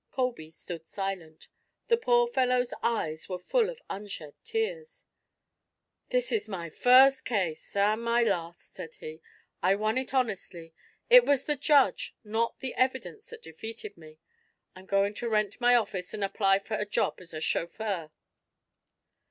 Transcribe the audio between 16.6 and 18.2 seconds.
a job as a chauffeur."